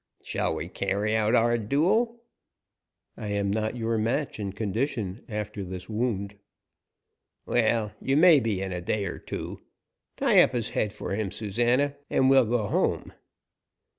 "Shall 0.23 0.55
we 0.55 0.67
carry 0.67 1.15
out 1.15 1.35
our 1.35 1.59
duel?" 1.59 2.23
"I 3.15 3.27
am 3.27 3.51
not 3.51 3.75
your 3.77 3.99
match 3.99 4.39
in 4.39 4.51
condition, 4.51 5.23
after 5.29 5.63
this 5.63 5.87
wound." 5.87 6.39
"Well, 7.45 7.91
you 8.01 8.17
may 8.17 8.39
be 8.39 8.63
in 8.63 8.73
a 8.73 8.81
day 8.81 9.05
or 9.05 9.19
two. 9.19 9.61
Tie 10.17 10.41
up 10.41 10.53
his 10.53 10.69
head 10.69 10.91
for 10.91 11.11
him, 11.13 11.29
Susana, 11.29 11.95
and 12.09 12.31
we'll 12.31 12.45
go 12.45 12.65
home." 12.65 13.13